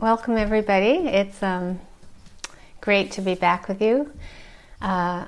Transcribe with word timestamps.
welcome 0.00 0.38
everybody. 0.38 1.08
It's 1.08 1.42
um, 1.42 1.78
great 2.80 3.12
to 3.12 3.20
be 3.20 3.34
back 3.34 3.68
with 3.68 3.82
you. 3.82 4.10
Uh, 4.80 5.26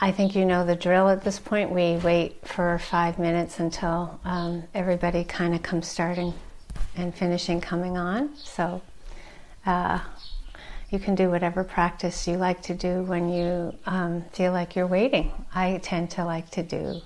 I 0.00 0.12
think 0.12 0.34
you 0.34 0.46
know 0.46 0.64
the 0.64 0.74
drill 0.74 1.10
at 1.10 1.22
this 1.22 1.38
point. 1.38 1.70
We 1.70 1.98
wait 1.98 2.38
for 2.46 2.78
five 2.78 3.18
minutes 3.18 3.60
until 3.60 4.18
um, 4.24 4.64
everybody 4.72 5.24
kind 5.24 5.54
of 5.54 5.62
comes 5.62 5.86
starting 5.86 6.32
and 6.96 7.14
finishing 7.14 7.60
coming 7.60 7.98
on. 7.98 8.34
So 8.36 8.80
uh, 9.66 10.00
you 10.88 10.98
can 10.98 11.14
do 11.14 11.28
whatever 11.28 11.62
practice 11.62 12.26
you 12.26 12.38
like 12.38 12.62
to 12.62 12.74
do 12.74 13.02
when 13.02 13.30
you 13.30 13.74
um, 13.84 14.22
feel 14.32 14.52
like 14.52 14.74
you're 14.74 14.86
waiting. 14.86 15.32
I 15.54 15.80
tend 15.82 16.10
to 16.12 16.24
like 16.24 16.48
to 16.52 16.62
do 16.62 17.02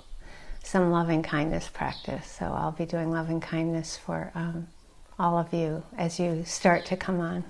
some 0.62 0.93
loving 0.93 1.25
kindness 1.25 1.66
practice. 1.66 2.30
So 2.30 2.46
I'll 2.46 2.71
be 2.71 2.86
doing 2.86 3.11
loving 3.11 3.40
kindness 3.40 3.96
for 3.96 4.30
um, 4.36 4.68
all 5.18 5.36
of 5.39 5.53
you 5.53 5.82
as 5.96 6.21
you 6.21 6.45
start 6.45 6.85
to 6.86 6.96
come 6.96 7.21
on. 7.21 7.45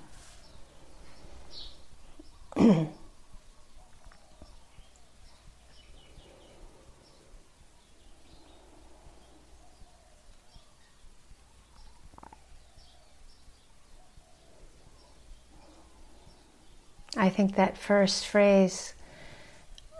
I 17.16 17.30
think 17.30 17.56
that 17.56 17.76
first 17.76 18.26
phrase, 18.26 18.94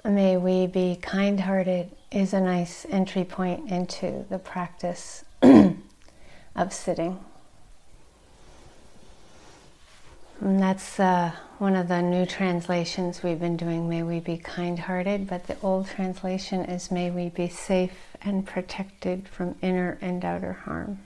may 0.05 0.37
we 0.37 0.67
be 0.69 0.97
kind 1.03 1.41
hearted, 1.41 1.91
is 2.13 2.33
a 2.33 2.41
nice 2.41 2.87
entry 2.91 3.25
point 3.25 3.71
into 3.71 4.25
the 4.31 4.39
practice 4.39 5.25
of 5.43 6.73
sitting. 6.73 7.19
And 10.41 10.61
that's 10.61 11.01
uh, 11.01 11.33
one 11.59 11.75
of 11.75 11.89
the 11.89 12.01
new 12.01 12.25
translations 12.25 13.25
we've 13.25 13.41
been 13.41 13.57
doing, 13.57 13.89
may 13.89 14.05
we 14.05 14.21
be 14.21 14.37
kind 14.37 14.79
hearted, 14.79 15.27
but 15.27 15.49
the 15.49 15.57
old 15.63 15.89
translation 15.89 16.65
is 16.65 16.93
may 16.93 17.11
we 17.11 17.29
be 17.29 17.49
safe 17.49 18.17
and 18.23 18.47
protected 18.47 19.29
from 19.29 19.57
inner 19.63 19.99
and 20.01 20.25
outer 20.25 20.53
harm. 20.53 21.01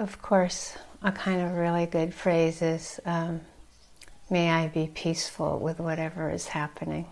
Of 0.00 0.22
course, 0.22 0.78
a 1.02 1.12
kind 1.12 1.42
of 1.42 1.52
really 1.52 1.84
good 1.84 2.14
phrase 2.14 2.62
is 2.62 2.98
um, 3.04 3.42
May 4.30 4.48
I 4.48 4.68
be 4.68 4.86
peaceful 4.86 5.58
with 5.58 5.78
whatever 5.80 6.30
is 6.30 6.46
happening. 6.46 7.06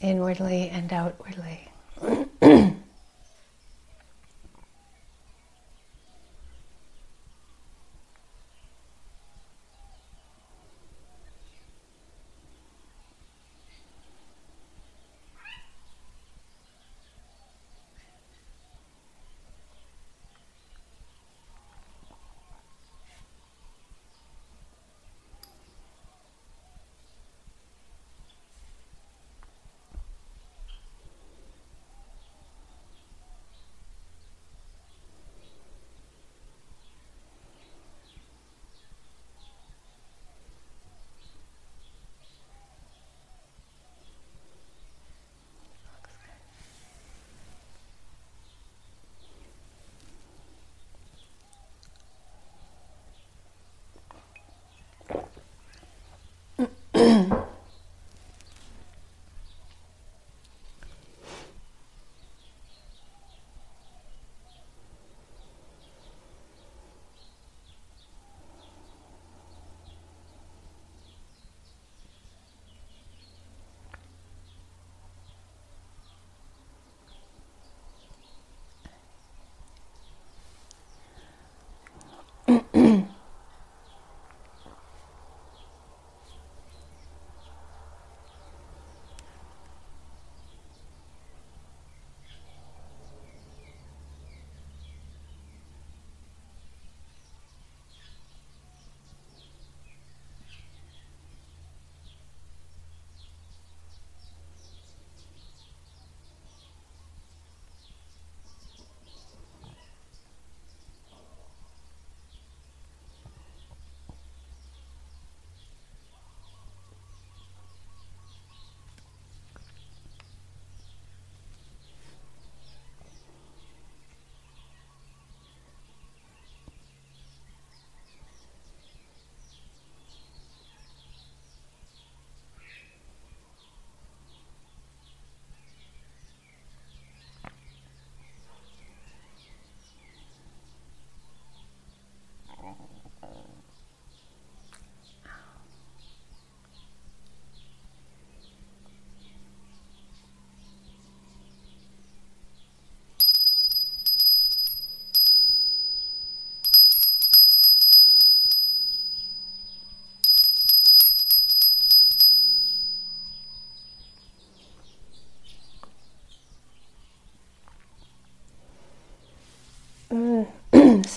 Inwardly 0.00 0.70
and 0.70 0.90
outwardly. 0.92 1.57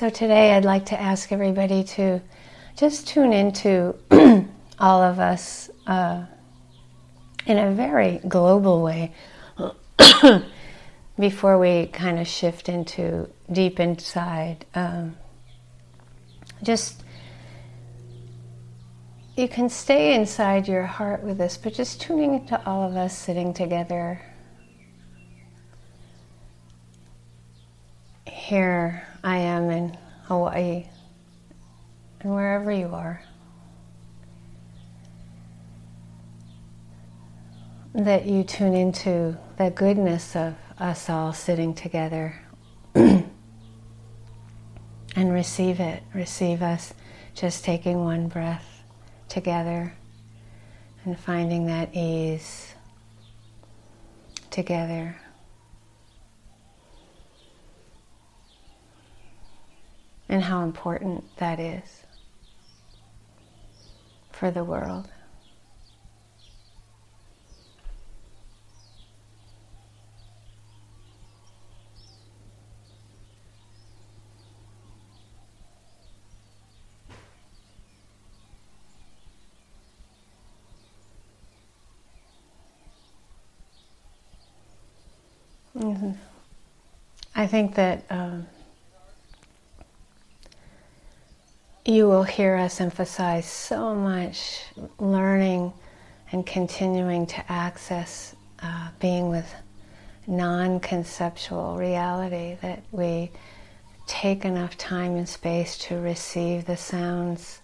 So 0.02 0.10
today 0.10 0.54
I'd 0.54 0.66
like 0.66 0.88
to 0.88 1.00
ask 1.00 1.32
everybody 1.32 1.84
to 1.84 2.22
just 2.76 3.08
tune 3.08 3.34
into 3.34 3.94
all 4.80 5.04
of 5.04 5.20
us 5.20 5.70
uh, 5.86 6.26
in 7.46 7.60
a 7.60 7.70
very 7.70 8.20
global 8.28 8.82
way 8.82 9.14
before 11.20 11.60
we 11.60 11.86
kind 11.86 12.18
of 12.18 12.28
shift 12.28 12.68
into 12.68 13.30
deep 13.52 13.80
inside. 13.80 14.66
Um, 14.74 15.18
just 16.64 17.04
you 19.38 19.48
can 19.48 19.70
stay 19.70 20.16
inside 20.16 20.68
your 20.68 20.88
heart 20.88 21.22
with 21.22 21.38
this, 21.38 21.58
but 21.58 21.76
just 21.76 22.02
tuning 22.02 22.34
into 22.34 22.60
all 22.66 22.90
of 22.90 22.96
us 22.96 23.16
sitting 23.16 23.54
together. 23.54 24.20
Here 28.26 29.06
I 29.24 29.38
am 29.38 29.70
in 29.70 29.98
Hawaii, 30.24 30.88
and 32.22 32.34
wherever 32.34 32.72
you 32.72 32.88
are. 32.88 33.22
That 37.94 38.26
you 38.26 38.44
tune 38.44 38.74
into 38.74 39.38
the 39.58 39.70
goodness 39.70 40.36
of 40.36 40.56
us 40.80 41.08
all 41.10 41.34
sitting 41.34 41.76
together 41.76 42.42
and 42.96 43.30
receive 45.16 45.80
it. 45.80 46.02
Receive 46.16 46.64
us 46.64 46.94
just 47.36 47.64
taking 47.64 48.04
one 48.04 48.28
breath 48.28 48.84
together 49.30 49.94
and 51.06 51.20
finding 51.20 51.68
that 51.68 51.96
ease 51.96 52.74
together. 54.50 55.21
And 60.32 60.42
how 60.42 60.64
important 60.64 61.26
that 61.38 61.60
is 61.60 62.04
for 64.32 64.50
the 64.50 64.64
world. 64.64 65.10
Mm-hmm. 85.78 86.12
I 87.36 87.48
think 87.48 87.76
that 87.76 88.06
um, 88.10 88.48
you 91.86 92.08
will 92.08 92.24
hear 92.24 92.56
us 92.56 92.80
emphasize 92.80 93.46
so 93.46 93.96
much 93.96 94.66
learning 95.00 95.74
and 96.32 96.46
continuing 96.46 97.26
to 97.28 97.52
access 97.52 98.36
uh, 98.62 98.90
being 99.00 99.30
with 99.30 99.54
non 100.28 100.80
conceptual 100.80 101.78
reality, 101.78 102.58
that 102.62 102.84
we 102.92 103.32
take 104.06 104.46
enough 104.46 104.78
time 104.78 105.16
and 105.16 105.28
space 105.28 105.78
to 105.78 105.96
receive 105.96 106.66
the 106.66 106.78
sounds 106.78 107.62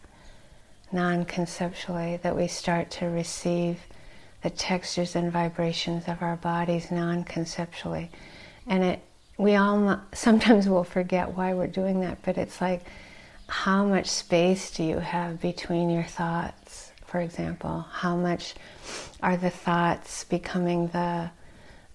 non 0.91 1.25
conceptually, 1.25 2.17
that 2.23 2.35
we 2.35 2.47
start 2.47 2.89
to 2.89 3.05
receive 3.05 3.79
the 4.41 4.49
textures 4.49 5.15
and 5.15 5.31
vibrations 5.31 6.07
of 6.07 6.21
our 6.21 6.37
bodies 6.37 6.91
non-conceptually. 6.91 8.09
And 8.65 8.83
it 8.83 8.99
we 9.37 9.55
all 9.55 10.01
sometimes 10.13 10.67
will 10.67 10.83
forget 10.83 11.35
why 11.35 11.53
we're 11.53 11.67
doing 11.67 12.01
that 12.01 12.17
but 12.23 12.37
it's 12.37 12.59
like 12.59 12.83
how 13.47 13.85
much 13.85 14.07
space 14.07 14.71
do 14.71 14.83
you 14.83 14.99
have 14.99 15.39
between 15.41 15.89
your 15.89 16.03
thoughts 16.03 16.91
for 17.05 17.19
example 17.21 17.85
how 17.91 18.15
much 18.15 18.55
are 19.21 19.37
the 19.37 19.49
thoughts 19.49 20.23
becoming 20.25 20.87
the 20.87 21.29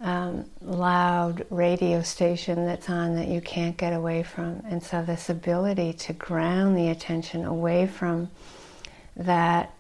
um, 0.00 0.44
loud 0.60 1.46
radio 1.50 2.02
station 2.02 2.66
that's 2.66 2.90
on 2.90 3.14
that 3.14 3.28
you 3.28 3.40
can't 3.40 3.76
get 3.76 3.93
away 3.93 4.22
from 4.22 4.62
and 4.69 4.82
so 4.82 5.02
this 5.02 5.28
ability 5.28 5.93
to 5.93 6.12
ground 6.12 6.76
the 6.76 6.88
attention 6.88 7.44
away 7.44 7.87
from 7.87 8.28
that 9.16 9.72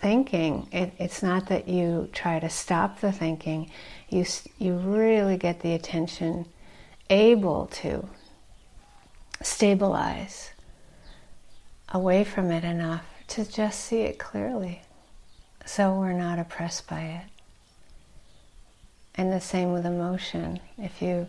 thinking. 0.00 0.66
It, 0.72 0.92
it's 0.98 1.22
not 1.22 1.46
that 1.48 1.68
you 1.68 2.08
try 2.12 2.40
to 2.40 2.48
stop 2.48 3.00
the 3.00 3.12
thinking. 3.12 3.70
You 4.08 4.24
you 4.58 4.74
really 4.74 5.36
get 5.36 5.60
the 5.60 5.74
attention 5.74 6.46
able 7.10 7.66
to 7.66 8.08
stabilize 9.42 10.50
away 11.90 12.24
from 12.24 12.50
it 12.50 12.64
enough 12.64 13.04
to 13.28 13.44
just 13.44 13.80
see 13.80 14.00
it 14.00 14.18
clearly, 14.18 14.82
so 15.64 15.94
we're 15.94 16.12
not 16.12 16.38
oppressed 16.38 16.88
by 16.88 17.02
it. 17.02 17.24
And 19.14 19.32
the 19.32 19.40
same 19.40 19.72
with 19.72 19.84
emotion. 19.84 20.60
If 20.78 21.02
you 21.02 21.28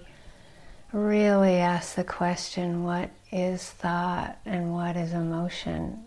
really 0.93 1.57
ask 1.57 1.95
the 1.95 2.03
question, 2.03 2.83
what 2.83 3.09
is 3.31 3.69
thought 3.69 4.37
and 4.45 4.73
what 4.73 4.95
is 4.95 5.13
emotion? 5.13 6.05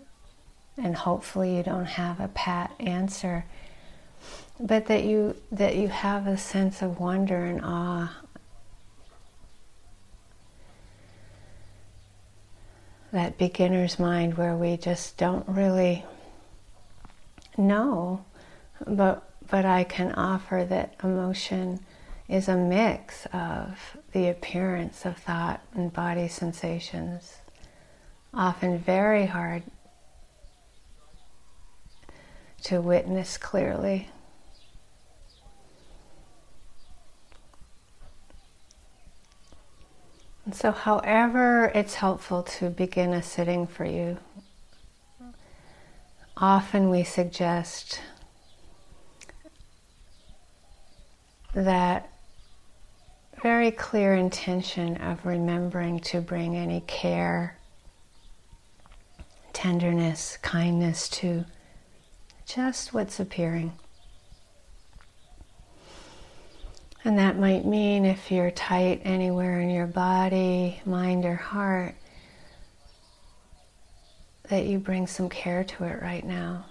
and 0.77 0.97
hopefully 0.97 1.57
you 1.57 1.63
don't 1.63 1.87
have 1.87 2.21
a 2.21 2.29
pat 2.29 2.73
answer 2.81 3.45
but 4.59 4.87
that 4.87 5.05
you 5.05 5.37
that 5.53 5.77
you 5.77 5.89
have 5.89 6.27
a 6.27 6.37
sense 6.37 6.83
of 6.83 6.99
wonder 6.99 7.45
and 7.45 7.61
awe 7.63 8.11
that 13.15 13.39
beginner's 13.39 13.99
mind 13.99 14.37
where 14.37 14.57
we 14.57 14.77
just 14.77 15.17
don't 15.17 15.49
really 15.49 16.05
know 17.57 18.25
but 18.87 19.31
but 19.49 19.65
I 19.65 19.85
can 19.85 20.13
offer 20.13 20.65
that 20.69 20.95
emotion 21.03 21.81
is 22.29 22.49
a 22.49 22.57
mix 22.57 23.27
of 23.33 23.97
the 24.13 24.29
appearance 24.29 25.05
of 25.05 25.17
thought 25.17 25.61
and 25.75 25.93
body 25.93 26.29
sensations 26.29 27.37
often 28.33 28.79
very 28.79 29.27
hard 29.27 29.63
to 32.63 32.81
witness 32.81 33.37
clearly. 33.37 34.09
So, 40.55 40.71
however, 40.71 41.73
it's 41.75 41.95
helpful 41.95 42.45
to 42.45 42.71
begin 42.71 43.13
a 43.13 43.25
sitting 43.25 43.67
for 43.67 43.85
you, 43.85 44.19
often 46.37 46.91
we 46.91 47.03
suggest 47.03 48.01
that 51.55 52.09
very 53.43 53.73
clear 53.73 54.15
intention 54.15 54.97
of 54.99 55.27
remembering 55.27 55.99
to 56.01 56.21
bring 56.21 56.55
any 56.55 56.83
care, 56.83 57.59
tenderness, 59.53 60.39
kindness 60.41 61.09
to 61.09 61.45
just 62.47 62.95
what's 62.95 63.19
appearing. 63.19 63.73
And 67.05 67.19
that 67.19 67.39
might 67.39 67.67
mean 67.67 68.07
if 68.07 68.31
you're 68.31 68.51
tight 68.51 69.03
anywhere 69.05 69.61
in 69.61 69.69
your 69.69 69.87
body, 69.87 70.81
mind, 70.87 71.27
or 71.27 71.35
heart, 71.35 71.95
that 74.49 74.65
you 74.65 74.79
bring 74.79 75.07
some 75.07 75.29
care 75.29 75.65
to 75.65 75.85
it 75.85 76.01
right 76.01 76.25
now. 76.25 76.65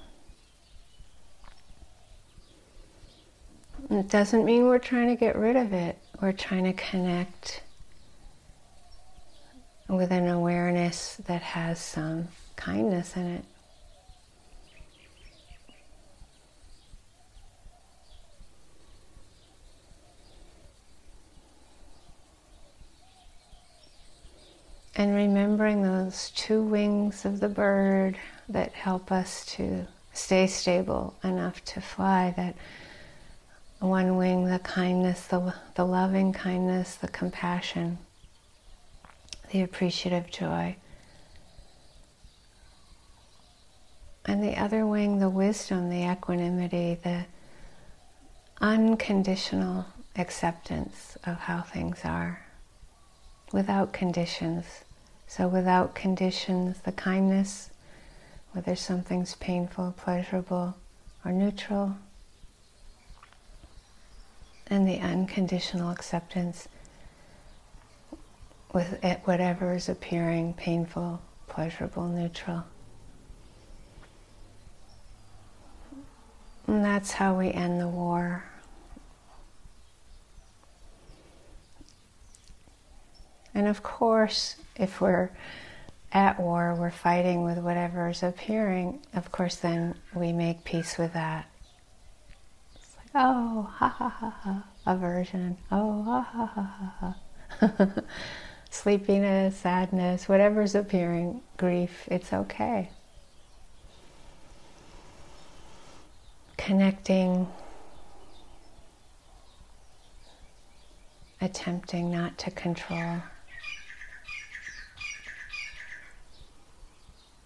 It 3.91 4.09
doesn't 4.09 4.43
mean 4.43 4.65
we're 4.65 4.79
trying 4.79 5.09
to 5.09 5.15
get 5.15 5.35
rid 5.35 5.55
of 5.55 5.71
it, 5.71 5.99
we're 6.19 6.31
trying 6.31 6.63
to 6.63 6.73
connect 6.73 7.61
with 9.87 10.09
an 10.11 10.27
awareness 10.27 11.17
that 11.27 11.41
has 11.43 11.79
some 11.79 12.29
kindness 12.55 13.15
in 13.15 13.27
it. 13.27 13.45
And 24.95 25.15
remembering 25.15 25.81
those 25.81 26.29
two 26.31 26.61
wings 26.61 27.25
of 27.25 27.39
the 27.39 27.49
bird 27.49 28.17
that 28.49 28.73
help 28.73 29.11
us 29.11 29.43
to 29.55 29.87
stay 30.13 30.45
stable 30.45 31.15
enough 31.23 31.65
to 31.65 31.81
fly, 31.81 32.31
that 32.37 32.55
one 33.79 34.17
wing, 34.17 34.45
the 34.45 34.59
kindness, 34.59 35.25
the, 35.27 35.55
the 35.73 35.83
loving 35.83 36.31
kindness, 36.31 36.95
the 36.95 37.07
compassion, 37.07 37.97
the 39.51 39.63
appreciative 39.63 40.29
joy. 40.29 40.75
And 44.25 44.43
the 44.43 44.61
other 44.61 44.85
wing, 44.85 45.17
the 45.17 45.29
wisdom, 45.29 45.89
the 45.89 46.09
equanimity, 46.09 46.99
the 47.03 47.25
unconditional 48.61 49.85
acceptance 50.15 51.17
of 51.25 51.37
how 51.39 51.61
things 51.61 52.01
are 52.05 52.42
without 53.53 53.93
conditions, 53.93 54.65
So 55.27 55.47
without 55.47 55.95
conditions, 55.95 56.79
the 56.81 56.91
kindness, 56.91 57.69
whether 58.51 58.75
something's 58.75 59.35
painful, 59.35 59.95
pleasurable, 59.97 60.75
or 61.23 61.31
neutral, 61.31 61.95
and 64.67 64.87
the 64.87 64.99
unconditional 64.99 65.89
acceptance 65.89 66.67
with 68.73 69.03
whatever 69.25 69.73
is 69.73 69.87
appearing 69.87 70.53
painful, 70.55 71.21
pleasurable, 71.47 72.07
neutral. 72.07 72.63
And 76.67 76.83
that's 76.83 77.11
how 77.11 77.37
we 77.37 77.51
end 77.51 77.79
the 77.79 77.87
war. 77.87 78.43
And 83.55 83.67
of 83.67 83.83
course, 83.83 84.55
if 84.75 84.99
we're 84.99 85.29
at 86.11 86.39
war, 86.39 86.75
we're 86.75 86.91
fighting 86.91 87.43
with 87.43 87.57
whatever 87.57 88.09
is 88.09 88.23
appearing, 88.23 88.99
of 89.15 89.31
course, 89.31 89.55
then 89.55 89.95
we 90.13 90.31
make 90.31 90.63
peace 90.63 90.97
with 90.97 91.13
that. 91.13 91.45
It's 92.75 92.95
like, 92.97 93.23
oh, 93.23 93.63
ha 93.63 93.87
ha 93.87 94.09
ha 94.09 94.29
ha, 94.29 94.63
aversion, 94.85 95.57
oh, 95.71 96.03
ha 96.03 96.21
ha 96.21 96.45
ha 96.45 96.61
ha 96.61 97.15
ha. 97.79 98.01
Sleepiness, 98.69 99.57
sadness, 99.57 100.27
whatever's 100.27 100.73
appearing, 100.73 101.41
grief, 101.57 102.07
it's 102.07 102.33
okay. 102.33 102.89
Connecting, 106.57 107.47
attempting 111.39 112.11
not 112.11 112.37
to 112.39 112.51
control. 112.51 113.21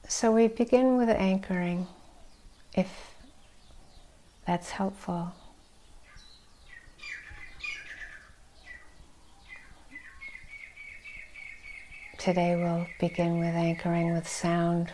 So 0.10 0.32
we 0.32 0.48
begin 0.48 0.96
with 0.96 1.10
anchoring, 1.10 1.86
if 2.74 3.14
that's 4.46 4.70
helpful. 4.70 5.34
Today 12.18 12.56
we'll 12.56 12.88
begin 13.02 13.40
with 13.40 13.54
anchoring 13.54 14.14
with 14.14 14.30
sound. 14.30 14.94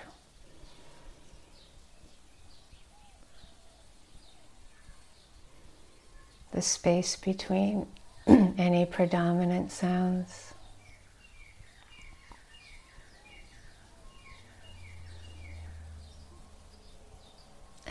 The 6.53 6.63
space 6.63 7.15
between 7.17 7.85
any 8.27 8.87
predominant 8.87 9.71
sounds. 9.71 10.52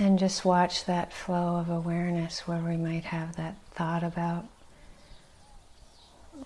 And 0.03 0.19
just 0.19 0.45
watch 0.45 0.87
that 0.87 1.13
flow 1.13 1.55
of 1.59 1.71
awareness 1.71 2.41
where 2.41 2.59
we 2.59 2.77
might 2.77 3.05
have 3.05 3.37
that 3.37 3.55
thought 3.71 4.03
about, 4.03 4.47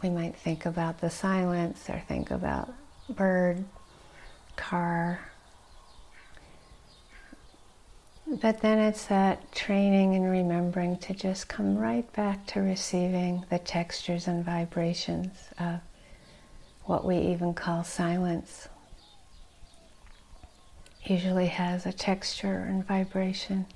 we 0.03 0.11
might 0.11 0.37
think 0.37 0.67
about 0.67 1.01
the 1.01 1.09
silence 1.09 1.89
or 1.89 2.03
think 2.07 2.31
about 2.31 2.71
bird, 3.09 3.65
car. 4.57 5.21
But 8.27 8.61
then 8.61 8.79
it's 8.79 9.07
that 9.07 9.51
training 9.53 10.15
and 10.15 10.31
remembering 10.31 10.99
to 10.99 11.15
just 11.15 11.49
come 11.49 11.79
right 11.79 12.13
back 12.13 12.45
to 12.49 12.61
receiving 12.61 13.47
the 13.49 13.59
textures 13.59 14.29
and 14.29 14.45
vibrations 14.45 15.31
of 15.59 15.81
what 16.85 17.07
we 17.07 17.17
even 17.17 17.55
call 17.55 17.85
silence 17.85 18.69
usually 21.09 21.47
has 21.47 21.87
a 21.87 21.93
texture 21.93 22.67
and 22.69 22.87
vibration. 22.87 23.67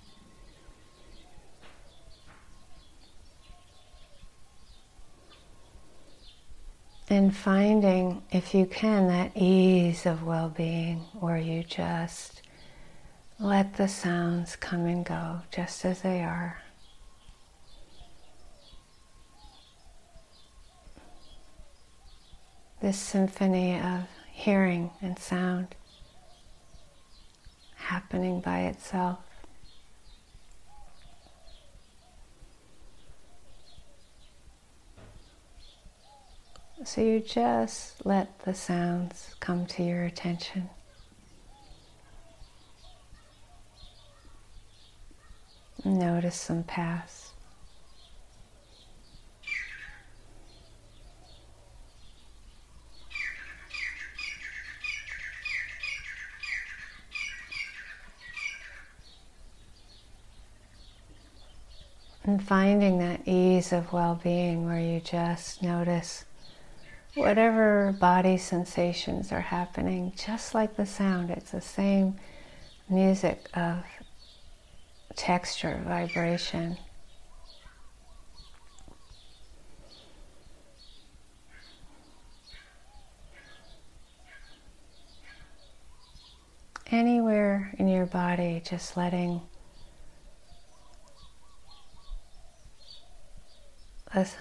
And 7.08 7.34
finding, 7.36 8.22
if 8.30 8.54
you 8.54 8.66
can, 8.66 9.08
that 9.08 9.32
ease 9.36 10.06
of 10.06 10.22
well 10.22 10.48
being 10.48 10.98
where 11.18 11.38
you 11.38 11.64
just 11.64 12.42
let 13.40 13.74
the 13.76 13.88
sounds 13.88 14.54
come 14.54 14.86
and 14.86 15.04
go 15.04 15.40
just 15.50 15.84
as 15.84 16.02
they 16.02 16.22
are. 16.22 16.62
This 22.80 22.98
symphony 22.98 23.78
of 23.78 24.04
hearing 24.30 24.90
and 25.02 25.18
sound 25.18 25.74
happening 27.90 28.40
by 28.40 28.60
itself. 28.60 29.18
So 36.84 37.00
you 37.00 37.18
just 37.18 38.06
let 38.06 38.38
the 38.44 38.54
sounds 38.54 39.34
come 39.40 39.66
to 39.66 39.82
your 39.82 40.04
attention. 40.04 40.70
Notice 45.84 46.46
them 46.46 46.62
pass. 46.62 47.29
And 62.22 62.42
finding 62.42 62.98
that 62.98 63.26
ease 63.26 63.72
of 63.72 63.92
well 63.92 64.20
being 64.22 64.66
where 64.66 64.78
you 64.78 65.00
just 65.00 65.62
notice 65.62 66.26
whatever 67.14 67.96
body 67.98 68.36
sensations 68.36 69.32
are 69.32 69.40
happening, 69.40 70.12
just 70.16 70.54
like 70.54 70.76
the 70.76 70.86
sound. 70.86 71.30
It's 71.30 71.50
the 71.50 71.60
same 71.60 72.16
music 72.88 73.48
of 73.54 73.82
texture, 75.16 75.82
vibration. 75.86 76.76
Anywhere 86.92 87.72
in 87.78 87.86
your 87.88 88.06
body, 88.06 88.60
just 88.64 88.96
letting 88.96 89.40
this 94.14 94.36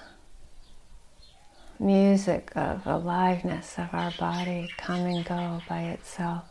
music 1.79 2.51
of 2.55 2.85
aliveness 2.85 3.77
of 3.77 3.89
our 3.93 4.11
body 4.19 4.69
come 4.77 5.05
and 5.05 5.25
go 5.25 5.61
by 5.69 5.83
itself. 5.83 6.43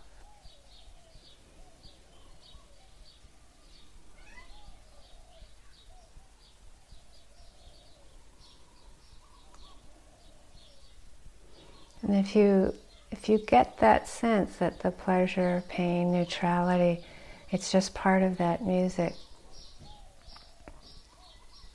And 12.02 12.16
if 12.16 12.34
you 12.34 12.74
if 13.10 13.28
you 13.28 13.38
get 13.38 13.78
that 13.78 14.06
sense 14.06 14.56
that 14.56 14.80
the 14.80 14.90
pleasure, 14.90 15.62
pain, 15.68 16.12
neutrality, 16.12 17.04
it's 17.50 17.72
just 17.72 17.94
part 17.94 18.22
of 18.22 18.36
that 18.38 18.64
music, 18.64 19.14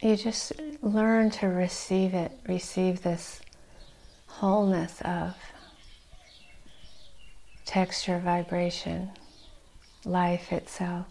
you 0.04 0.18
just 0.18 0.52
learn 0.82 1.30
to 1.30 1.48
receive 1.48 2.14
it, 2.14 2.32
receive 2.48 3.04
this 3.04 3.42
wholeness 4.28 5.02
of 5.02 5.34
texture, 7.66 8.20
vibration, 8.20 9.10
life 10.04 10.52
itself, 10.52 11.06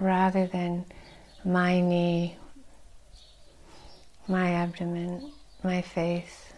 rather 0.00 0.46
than 0.48 0.84
my 1.44 1.80
knee, 1.80 2.36
my 4.26 4.50
abdomen, 4.50 5.30
my 5.62 5.80
face. 5.80 6.49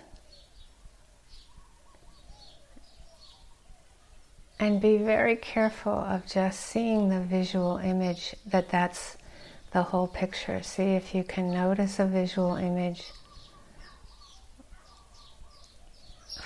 And 4.63 4.81
be 4.81 4.97
very 4.97 5.35
careful 5.35 5.93
of 5.93 6.25
just 6.25 6.61
seeing 6.61 7.09
the 7.09 7.19
visual 7.19 7.79
image 7.79 8.37
that 8.47 8.69
that's 8.69 9.17
the 9.73 9.83
whole 9.83 10.07
picture. 10.07 10.63
See 10.63 10.93
if 10.95 11.17
you 11.17 11.25
can 11.25 11.53
notice 11.53 11.99
a 11.99 12.07
visual 12.07 12.55
image. 12.55 13.11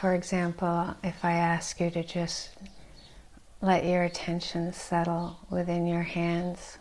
For 0.01 0.15
example, 0.15 0.97
if 1.05 1.23
I 1.27 1.33
ask 1.33 1.79
you 1.79 1.91
to 1.91 2.03
just 2.03 2.53
let 3.61 3.85
your 3.85 4.05
attention 4.05 4.73
settle 4.73 5.37
within 5.51 5.87
your 5.87 6.05
hands, 6.05 6.79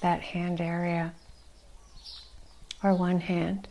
that 0.00 0.22
hand 0.22 0.62
area, 0.62 1.12
or 2.82 2.94
one 2.94 3.20
hand. 3.20 3.68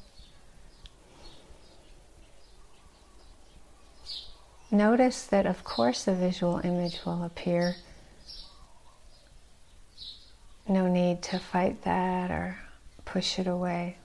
Notice 4.72 5.26
that, 5.26 5.46
of 5.46 5.64
course, 5.64 6.08
a 6.08 6.14
visual 6.14 6.60
image 6.64 7.00
will 7.06 7.24
appear. 7.24 7.76
No 10.68 10.88
need 10.88 11.22
to 11.24 11.40
fight 11.40 11.84
that 11.84 12.32
or 12.32 12.60
push 13.06 13.40
it 13.40 13.48
away. 13.48 13.98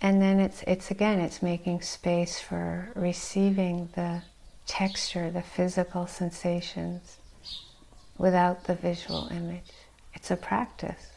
And 0.00 0.20
then 0.20 0.40
it's, 0.40 0.62
it's 0.66 0.90
again, 0.90 1.20
it's 1.20 1.42
making 1.42 1.80
space 1.82 2.38
for 2.38 2.90
receiving 2.94 3.88
the 3.94 4.22
texture, 4.66 5.30
the 5.30 5.42
physical 5.42 6.06
sensations 6.06 7.18
without 8.18 8.64
the 8.64 8.74
visual 8.74 9.28
image. 9.30 9.70
It's 10.14 10.30
a 10.30 10.36
practice. 10.36 11.15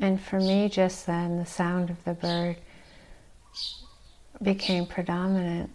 And 0.00 0.20
for 0.20 0.38
me, 0.38 0.68
just 0.68 1.06
then, 1.06 1.38
the 1.38 1.46
sound 1.46 1.90
of 1.90 2.02
the 2.04 2.14
bird 2.14 2.56
became 4.40 4.86
predominant. 4.86 5.70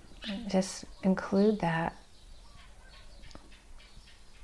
Just 0.47 0.85
include 1.03 1.59
that. 1.59 1.95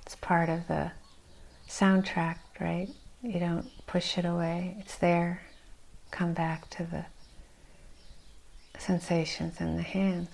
It's 0.05 0.15
part 0.15 0.49
of 0.49 0.67
the 0.67 0.91
soundtrack, 1.67 2.37
right? 2.59 2.89
You 3.21 3.39
don't 3.39 3.69
push 3.87 4.17
it 4.17 4.25
away, 4.25 4.75
it's 4.79 4.97
there. 4.97 5.41
Come 6.11 6.33
back 6.33 6.69
to 6.71 6.83
the 6.83 7.05
sensations 8.79 9.61
in 9.61 9.77
the 9.77 9.83
hands. 9.83 10.29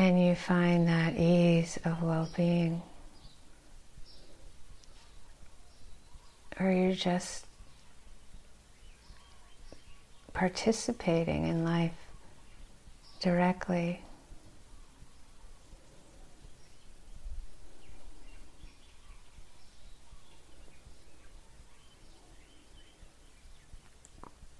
And 0.00 0.18
you 0.18 0.34
find 0.34 0.88
that 0.88 1.18
ease 1.18 1.78
of 1.84 2.02
well 2.02 2.26
being. 2.34 2.80
Or 6.58 6.72
you're 6.72 6.94
just 6.94 7.44
participating 10.32 11.48
in 11.48 11.66
life 11.66 11.92
directly. 13.20 14.00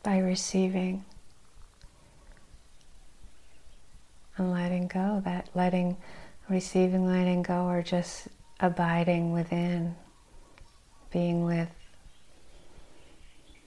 By 0.02 0.18
receiving. 0.18 1.06
And 4.40 4.52
letting 4.52 4.88
go, 4.88 5.20
that 5.25 5.49
letting, 5.54 5.97
receiving, 6.49 7.06
letting 7.06 7.42
go, 7.42 7.66
or 7.66 7.82
just 7.82 8.26
abiding 8.59 9.32
within, 9.32 9.94
being 11.12 11.44
with 11.44 11.68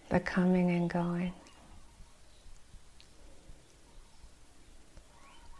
the 0.09 0.19
coming 0.19 0.71
and 0.71 0.89
going 0.89 1.31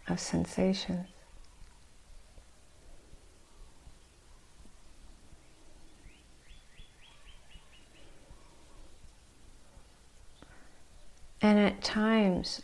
of 0.07 0.19
sensations. 0.19 1.07
And 11.41 11.59
at 11.59 11.81
times, 11.83 12.61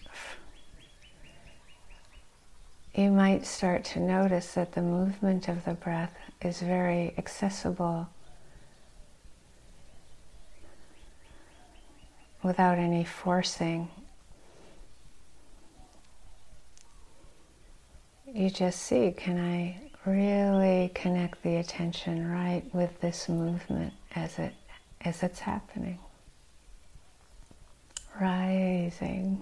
you 3.00 3.10
might 3.10 3.46
start 3.46 3.86
to 3.86 3.98
notice 3.98 4.56
that 4.56 4.74
the 4.74 4.82
movement 4.82 5.48
of 5.48 5.64
the 5.64 5.74
breath 5.74 6.14
is 6.42 6.60
very 6.60 7.14
accessible 7.18 8.10
without 12.44 12.78
any 12.78 13.06
forcing. 13.06 13.88
You 18.34 18.50
just 18.50 18.82
see 18.82 19.14
can 19.16 19.40
I 19.40 19.78
really 20.06 20.92
connect 20.94 21.42
the 21.42 21.56
attention 21.56 22.30
right 22.30 22.64
with 22.74 23.00
this 23.00 23.30
movement 23.30 23.94
as 24.14 24.38
it 24.40 24.54
as 25.02 25.24
it's 25.24 25.40
happening 25.40 26.00
rising 28.20 29.42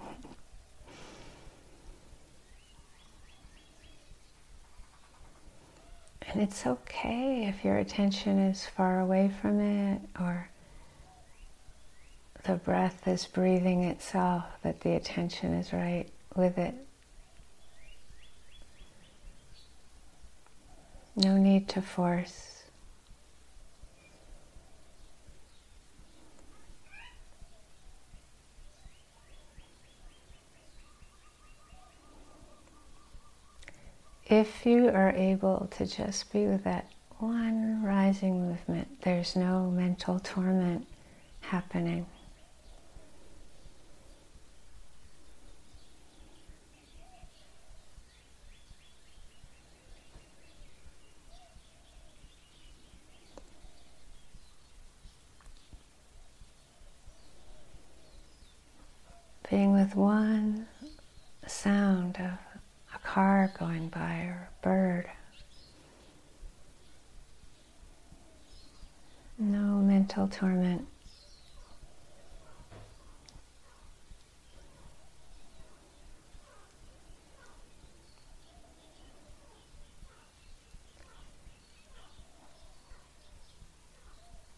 And 6.28 6.42
it's 6.42 6.68
okay 6.68 7.46
if 7.48 7.64
your 7.64 7.78
attention 7.78 8.38
is 8.40 8.66
far 8.66 9.00
away 9.00 9.32
from 9.42 9.60
it 9.60 10.02
or 10.20 10.50
the 12.44 12.56
breath 12.56 13.08
is 13.08 13.26
breathing 13.26 13.84
itself, 13.84 14.46
that 14.64 14.82
the 14.82 14.96
attention 14.96 15.54
is 15.54 15.74
right 15.74 16.08
with 16.36 16.58
it. 16.58 16.76
No 21.16 21.38
need 21.38 21.68
to 21.70 21.82
force. 21.82 22.57
If 34.30 34.66
you 34.66 34.90
are 34.90 35.12
able 35.12 35.70
to 35.78 35.86
just 35.86 36.32
be 36.34 36.46
with 36.46 36.64
that 36.66 36.92
one 37.20 37.82
rising 37.82 38.46
movement, 38.46 39.02
there's 39.02 39.36
no 39.36 39.72
mental 39.72 40.20
torment 40.20 40.86
happening. 41.40 42.06
Being 59.50 59.72
with 59.72 59.96
one 59.96 60.68
sound 61.48 62.18
of 62.20 62.38
car 63.08 63.52
going 63.58 63.88
by 63.88 64.26
or 64.26 64.50
a 64.52 64.64
bird. 64.64 65.10
No 69.40 69.78
mental 69.78 70.27
torment. 70.38 70.88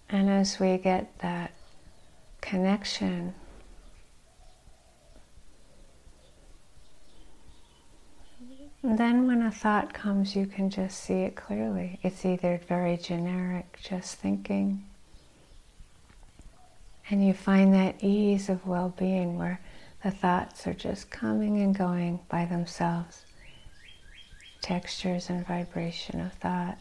And 0.10 0.30
as 0.30 0.60
we 0.60 0.78
get 0.78 1.18
that 1.20 1.52
connection 2.42 3.34
then 8.82 9.28
when 9.28 9.42
a 9.42 9.52
thought 9.52 9.94
comes, 9.94 10.36
you 10.36 10.46
can 10.46 10.70
just 10.70 11.04
see 11.04 11.22
it 11.22 11.36
clearly. 11.36 12.00
It's 12.02 12.26
either 12.26 12.62
very 12.68 12.98
generic, 12.98 13.78
just 13.84 14.16
thinking, 14.16 14.89
and 17.10 17.26
you 17.26 17.34
find 17.34 17.74
that 17.74 18.04
ease 18.04 18.50
of 18.50 18.66
well 18.68 18.94
being 18.98 19.38
where 19.38 19.60
the 20.04 20.12
thoughts 20.12 20.68
are 20.68 20.74
just 20.74 21.10
coming 21.10 21.62
and 21.62 21.76
going 21.76 22.20
by 22.30 22.46
themselves. 22.46 23.26
Textures 24.62 25.30
and 25.30 25.46
vibration 25.46 26.22
of 26.22 26.34
thought 26.34 26.78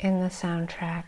in 0.00 0.20
the 0.20 0.28
soundtrack. 0.28 1.04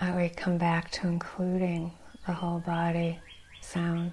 I 0.00 0.14
we 0.14 0.28
come 0.28 0.58
back 0.58 0.90
to 0.92 1.06
including 1.06 1.92
the 2.26 2.32
whole 2.32 2.58
body 2.58 3.20
sound. 3.60 4.12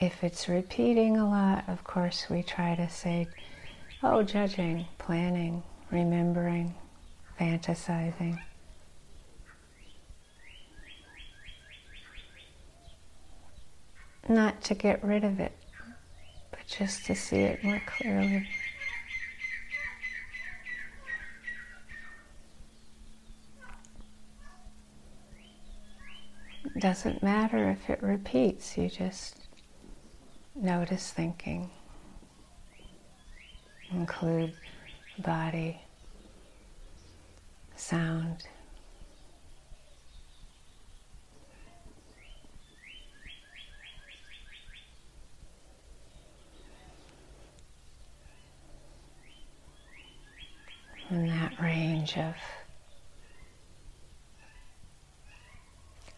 If 0.00 0.22
it's 0.22 0.48
repeating 0.48 1.16
a 1.16 1.28
lot, 1.28 1.64
of 1.66 1.82
course, 1.82 2.30
we 2.30 2.44
try 2.44 2.76
to 2.76 2.88
say, 2.88 3.26
oh, 4.00 4.22
judging, 4.22 4.86
planning, 4.96 5.64
remembering, 5.90 6.72
fantasizing. 7.40 8.38
Not 14.28 14.62
to 14.62 14.74
get 14.74 15.02
rid 15.02 15.24
of 15.24 15.40
it, 15.40 15.56
but 16.52 16.64
just 16.68 17.04
to 17.06 17.16
see 17.16 17.38
it 17.38 17.64
more 17.64 17.82
clearly. 17.84 18.46
It 26.76 26.80
doesn't 26.80 27.20
matter 27.20 27.68
if 27.70 27.90
it 27.90 28.00
repeats, 28.00 28.78
you 28.78 28.88
just 28.88 29.47
notice 30.62 31.10
thinking. 31.10 31.70
Include 33.90 34.52
body, 35.18 35.80
sound. 37.76 38.46
And 51.10 51.30
that 51.30 51.58
range 51.58 52.18
of 52.18 52.34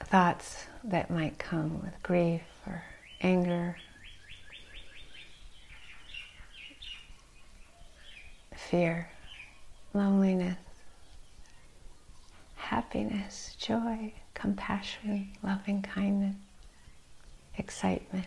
thoughts 0.09 0.67
that 0.83 1.09
might 1.11 1.39
come 1.39 1.81
with 1.81 2.03
grief 2.03 2.43
or 2.67 2.83
anger, 3.21 3.77
fear, 8.69 9.09
loneliness, 9.95 10.57
happiness, 12.57 13.57
joy, 13.59 14.13
compassion, 14.35 15.31
loving 15.43 15.83
kindness, 15.83 16.37
excitement. 17.57 18.27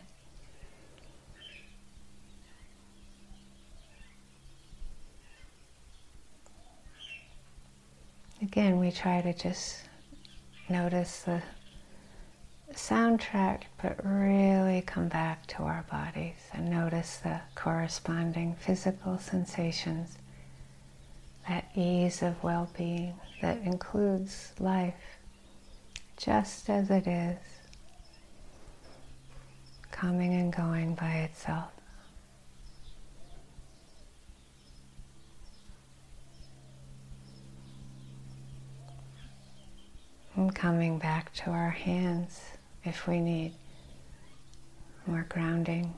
Again, 8.42 8.80
we 8.80 8.92
try 8.92 9.22
to 9.22 9.34
just 9.34 9.78
notice 10.70 11.22
the 11.22 11.42
soundtrack, 12.74 13.62
but 13.82 13.98
really 14.04 14.82
come 14.82 15.08
back 15.08 15.46
to 15.48 15.64
our 15.64 15.86
bodies 15.90 16.36
and 16.52 16.70
notice 16.70 17.18
the 17.18 17.40
corresponding 17.56 18.56
physical 18.56 19.18
sensations, 19.18 20.18
that 21.48 21.66
ease 21.76 22.22
of 22.22 22.42
well 22.44 22.70
being 22.78 23.14
that 23.42 23.58
includes 23.64 24.54
life 24.60 24.94
just 26.18 26.70
as 26.70 26.90
it 26.90 27.08
is, 27.08 27.38
coming 29.92 30.34
and 30.34 30.56
going 30.56 30.96
by 30.96 31.12
itself. 31.16 31.72
And 40.36 40.54
coming 40.54 40.98
back 40.98 41.32
to 41.34 41.52
our 41.52 41.70
hands 41.70 42.42
if 42.84 43.08
we 43.08 43.20
need 43.20 43.54
more 45.06 45.26
grounding. 45.30 45.94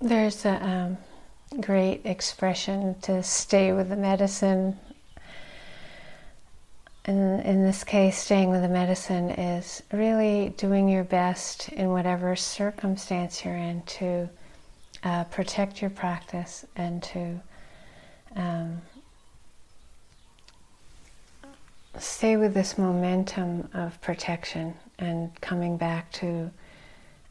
There's 0.00 0.44
a 0.44 0.64
um, 0.64 0.98
great 1.60 2.02
expression 2.04 2.94
to 3.02 3.22
stay 3.22 3.72
with 3.72 3.88
the 3.88 3.96
medicine. 3.96 4.78
And 7.04 7.42
in 7.44 7.64
this 7.64 7.84
case, 7.84 8.18
staying 8.18 8.50
with 8.50 8.62
the 8.62 8.68
medicine 8.68 9.30
is 9.30 9.82
really 9.92 10.50
doing 10.56 10.88
your 10.88 11.04
best 11.04 11.70
in 11.70 11.88
whatever 11.88 12.36
circumstance 12.36 13.44
you're 13.44 13.56
in 13.56 13.82
to 13.82 14.28
uh, 15.02 15.24
protect 15.24 15.80
your 15.80 15.90
practice 15.90 16.66
and 16.76 17.02
to 17.02 17.40
um, 18.36 18.82
stay 21.98 22.36
with 22.36 22.54
this 22.54 22.76
momentum 22.76 23.68
of 23.72 24.00
protection 24.00 24.74
and 24.98 25.40
coming 25.40 25.76
back 25.76 26.12
to 26.12 26.50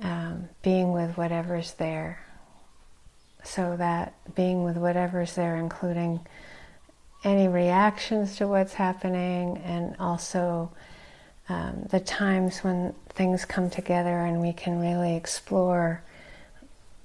um, 0.02 0.50
being 0.64 0.92
with 0.92 1.18
whatever's 1.18 1.74
there. 1.76 2.27
So 3.48 3.78
that 3.78 4.14
being 4.36 4.64
with 4.64 4.78
whatever's 4.78 5.36
there, 5.36 5.56
including 5.56 6.20
any 7.24 7.48
reactions 7.48 8.36
to 8.38 8.48
what's 8.48 8.74
happening, 8.74 9.58
and 9.60 9.96
also 10.00 10.70
um, 11.50 11.88
the 11.90 12.00
times 12.00 12.60
when 12.60 12.94
things 13.10 13.46
come 13.46 13.70
together 13.70 14.20
and 14.20 14.42
we 14.42 14.52
can 14.52 14.80
really 14.80 15.16
explore 15.16 16.04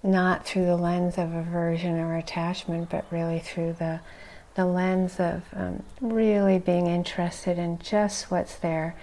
not 0.02 0.44
through 0.44 0.66
the 0.66 0.76
lens 0.76 1.16
of 1.16 1.32
aversion 1.32 1.98
or 1.98 2.16
attachment, 2.16 2.90
but 2.90 3.04
really 3.10 3.38
through 3.38 3.74
the 3.74 4.00
the 4.54 4.66
lens 4.66 5.18
of 5.18 5.42
um, 5.54 5.82
really 6.02 6.58
being 6.58 6.86
interested 6.86 7.58
in 7.58 7.78
just 7.78 8.30
what's 8.30 8.56
there, 8.56 8.94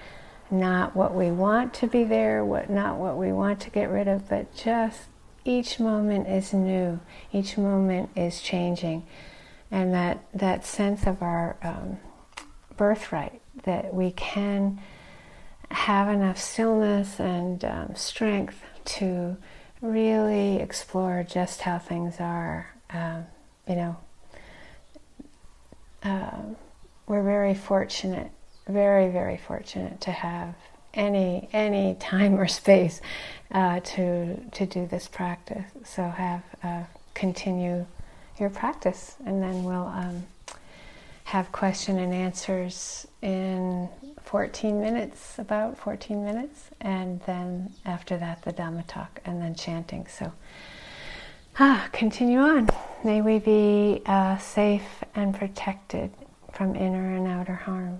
not 0.51 0.95
what 0.95 1.15
we 1.15 1.31
want 1.31 1.73
to 1.73 1.87
be 1.87 2.03
there, 2.03 2.45
what 2.45 2.69
not 2.69 2.97
what 2.97 3.17
we 3.17 3.31
want 3.31 3.59
to 3.61 3.69
get 3.69 3.89
rid 3.89 4.07
of, 4.07 4.29
but 4.29 4.53
just 4.53 5.07
each 5.49 5.79
moment 5.79 6.27
is 6.27 6.53
new, 6.53 6.99
each 7.33 7.57
moment 7.57 8.11
is 8.15 8.39
changing, 8.39 9.05
and 9.71 9.93
that 9.93 10.23
that 10.33 10.63
sense 10.65 11.07
of 11.07 11.23
our 11.23 11.57
um, 11.63 11.97
birthright 12.77 13.41
that 13.63 13.93
we 13.93 14.11
can 14.11 14.79
have 15.71 16.07
enough 16.07 16.37
stillness 16.37 17.19
and 17.19 17.65
um, 17.65 17.95
strength 17.95 18.61
to 18.85 19.37
really 19.81 20.57
explore 20.57 21.25
just 21.27 21.61
how 21.61 21.79
things 21.79 22.19
are. 22.19 22.67
Um, 22.91 23.25
you 23.67 23.75
know, 23.75 23.97
uh, 26.03 26.41
we're 27.07 27.23
very 27.23 27.55
fortunate, 27.55 28.31
very 28.67 29.09
very 29.09 29.37
fortunate 29.37 29.99
to 30.01 30.11
have 30.11 30.53
any 30.93 31.49
any 31.53 31.95
time 31.95 32.35
or 32.39 32.47
space 32.47 33.01
uh, 33.51 33.79
to 33.81 34.35
to 34.51 34.65
do 34.65 34.85
this 34.87 35.07
practice. 35.07 35.65
So 35.83 36.03
have 36.03 36.43
uh, 36.63 36.83
continue 37.13 37.85
your 38.39 38.49
practice, 38.49 39.15
and 39.25 39.41
then 39.41 39.63
we'll 39.63 39.87
um, 39.87 40.25
have 41.25 41.51
question 41.51 41.99
and 41.99 42.13
answers 42.13 43.05
in 43.21 43.89
14 44.23 44.79
minutes, 44.79 45.37
about 45.37 45.77
14 45.77 46.23
minutes, 46.23 46.69
and 46.81 47.19
then 47.21 47.73
after 47.85 48.17
that 48.17 48.41
the 48.43 48.53
Dhamma 48.53 48.85
talk, 48.87 49.21
and 49.25 49.41
then 49.41 49.55
chanting. 49.55 50.07
So. 50.07 50.31
Ah, 51.61 51.89
continue 51.91 52.39
on. 52.39 52.69
May 53.03 53.21
we 53.21 53.39
be 53.39 54.01
uh, 54.05 54.37
safe 54.37 55.03
and 55.13 55.35
protected 55.35 56.09
from 56.53 56.73
inner 56.73 57.15
and 57.15 57.27
outer 57.27 57.55
harm. 57.55 57.99